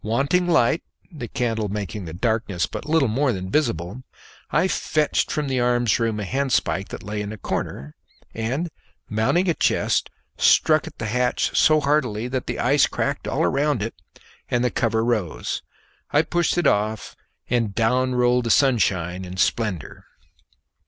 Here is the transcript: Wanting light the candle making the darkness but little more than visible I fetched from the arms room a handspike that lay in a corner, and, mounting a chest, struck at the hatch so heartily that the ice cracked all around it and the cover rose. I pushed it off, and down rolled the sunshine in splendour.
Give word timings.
Wanting 0.03 0.47
light 0.47 0.81
the 1.11 1.27
candle 1.27 1.67
making 1.69 2.05
the 2.05 2.11
darkness 2.13 2.65
but 2.65 2.85
little 2.87 3.07
more 3.07 3.31
than 3.31 3.51
visible 3.51 4.01
I 4.49 4.67
fetched 4.67 5.29
from 5.31 5.47
the 5.47 5.59
arms 5.59 5.99
room 5.99 6.19
a 6.19 6.23
handspike 6.25 6.87
that 6.87 7.03
lay 7.03 7.21
in 7.21 7.31
a 7.31 7.37
corner, 7.37 7.93
and, 8.33 8.71
mounting 9.11 9.47
a 9.47 9.53
chest, 9.53 10.09
struck 10.39 10.87
at 10.87 10.97
the 10.97 11.05
hatch 11.05 11.55
so 11.55 11.79
heartily 11.81 12.27
that 12.29 12.47
the 12.47 12.57
ice 12.57 12.87
cracked 12.87 13.27
all 13.27 13.43
around 13.43 13.83
it 13.83 13.93
and 14.49 14.63
the 14.63 14.71
cover 14.71 15.05
rose. 15.05 15.61
I 16.09 16.23
pushed 16.23 16.57
it 16.57 16.65
off, 16.65 17.15
and 17.47 17.75
down 17.75 18.15
rolled 18.15 18.45
the 18.45 18.49
sunshine 18.49 19.23
in 19.23 19.37
splendour. 19.37 20.05